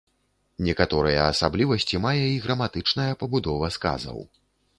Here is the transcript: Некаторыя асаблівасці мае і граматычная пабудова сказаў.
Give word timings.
Некаторыя 0.67 1.27
асаблівасці 1.33 2.01
мае 2.07 2.25
і 2.31 2.41
граматычная 2.47 3.11
пабудова 3.21 3.71
сказаў. 3.79 4.17